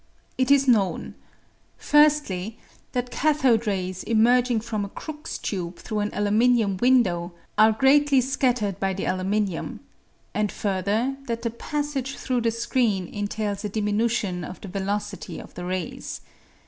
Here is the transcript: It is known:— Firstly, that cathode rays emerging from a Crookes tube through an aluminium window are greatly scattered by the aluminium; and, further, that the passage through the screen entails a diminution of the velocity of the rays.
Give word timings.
It 0.35 0.49
is 0.49 0.67
known:— 0.67 1.13
Firstly, 1.77 2.57
that 2.93 3.11
cathode 3.11 3.67
rays 3.67 4.01
emerging 4.01 4.61
from 4.61 4.83
a 4.83 4.89
Crookes 4.89 5.37
tube 5.37 5.75
through 5.77 5.99
an 5.99 6.09
aluminium 6.15 6.77
window 6.77 7.33
are 7.55 7.71
greatly 7.73 8.19
scattered 8.19 8.79
by 8.79 8.95
the 8.95 9.05
aluminium; 9.05 9.81
and, 10.33 10.51
further, 10.51 11.17
that 11.27 11.43
the 11.43 11.51
passage 11.51 12.15
through 12.17 12.41
the 12.41 12.49
screen 12.49 13.05
entails 13.13 13.63
a 13.63 13.69
diminution 13.69 14.43
of 14.43 14.59
the 14.61 14.67
velocity 14.67 15.37
of 15.39 15.53
the 15.53 15.65
rays. 15.65 16.21